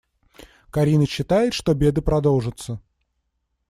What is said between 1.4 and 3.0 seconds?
что беды продолжатся.